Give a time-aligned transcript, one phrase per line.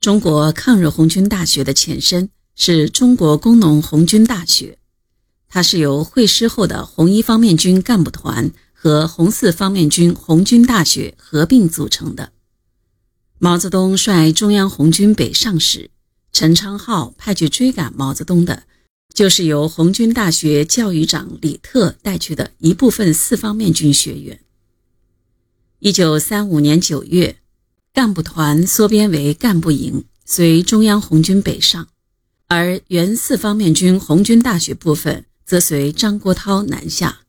[0.00, 4.78] 中国抗日红军大学的前身是中国工农红军大学，
[5.48, 12.30] 它是由会师后的红一方面军干部团和红四方面军红军大学合并组成的。
[13.40, 15.90] 毛泽东率中央红军北上时，
[16.32, 18.62] 陈昌浩派去追赶毛泽东的，
[19.12, 24.38] 就是由红军大学教育长李特带去的一部分四方面军学员。
[25.80, 27.38] 一九三五年九月。
[27.98, 31.88] 干部团缩编为干部营，随中央红军北上，
[32.46, 37.22] 而原四方面军红军大学部分则随张国焘南下。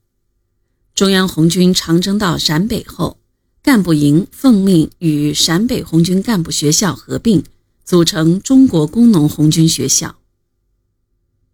[0.94, 3.18] 中央红军长征到陕北后，
[3.64, 7.44] 干部营奉命与陕北红军干部学校合并，
[7.84, 10.20] 组成中国工农红军学校。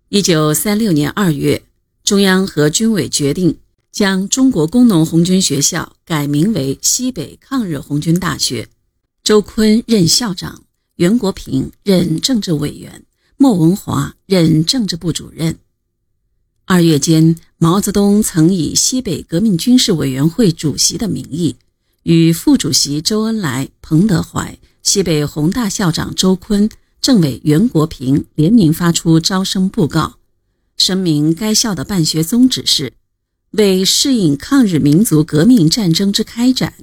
[0.09, 1.63] 一九三六年二月，
[2.03, 3.59] 中央和军委决定
[3.93, 8.67] 将中国工农红军学校改名为西北抗日红军大学。
[9.25, 10.61] 周坤任校长，
[10.97, 13.03] 袁国平任政治委员，
[13.37, 15.57] 莫文华任政治部主任。
[16.65, 21.55] 二月间，毛泽东曾以西北革命军事委员会主席的名义，
[22.03, 26.69] 与副主席周恩来、彭德怀、西北宏大校长周坤、
[27.01, 30.19] 政委袁国平联名发出招生布告，
[30.77, 32.93] 声明该校的办学宗旨是
[33.49, 36.75] 为适应抗日民族革命战争之开展。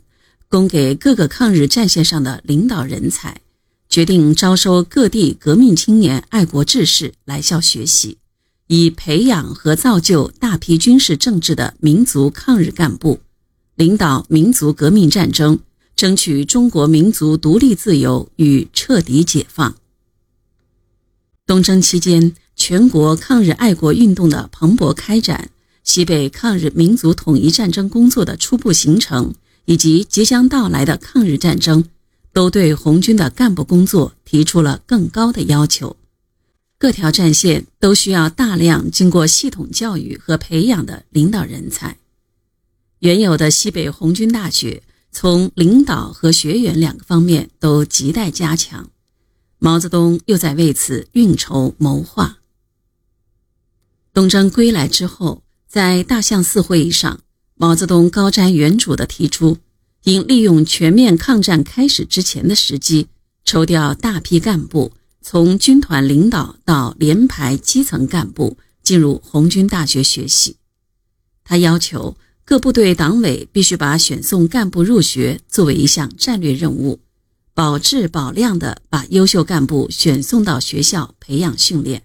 [0.52, 3.40] 供给各个抗日战线上的领导人才，
[3.88, 8.18] 决定招收各地革命青年、爱国志士来校学习，
[8.66, 13.20] 以培养和造就大批军事政治的民族抗日干部，
[13.76, 15.58] 领导民族革命战争，
[15.96, 19.74] 争取中国民族独立自由与彻底解放。
[21.46, 25.48] 东征期间，全国抗日爱国运动的蓬勃开展，
[25.82, 29.32] 西北抗日民族统一战争工作的初步形成。
[29.64, 31.84] 以及即将到来的抗日战争，
[32.32, 35.96] 都对红军的干部工作提出了更高的要求。
[36.78, 41.96] 各条战线都需要大量经过系统教育和培养的领导人才。
[42.98, 44.82] 原有的西北红军大学
[45.12, 48.90] 从领导和学员两个方面都亟待加强。
[49.58, 52.38] 毛泽东又在为此运筹谋划。
[54.12, 57.20] 东征归来之后，在大象寺会议上。
[57.62, 59.56] 毛泽东高瞻远瞩地提出，
[60.02, 63.06] 应利用全面抗战开始之前的时机，
[63.44, 64.90] 抽调大批干部，
[65.20, 70.56] 从军团领导到连排基层干部进入红军大学学习。
[71.44, 76.98] 他要求各部队党委必须把选送干部入学作为一项战略任务，
[77.54, 82.02] 保质保量地把优秀干部选送到学校培养训练。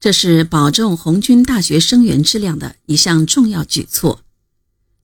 [0.00, 4.21] 这是保证红军大学生源质量的一项重要举措。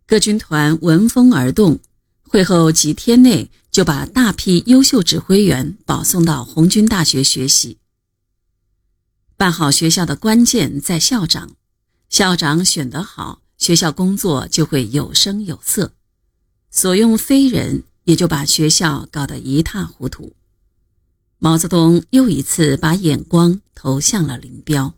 [0.08, 1.80] 各军团闻风而动，
[2.22, 7.76] 会后几天内就把大批优秀指挥员保送到红军大学学习。
[9.36, 11.50] 办好学校的关键在校长，
[12.08, 15.90] 校长选得好，学校工作就会有声有色；
[16.70, 20.32] 所用非人，也就把学校搞得一塌糊涂。
[21.36, 24.94] 毛泽东又一次把眼光投向了林彪。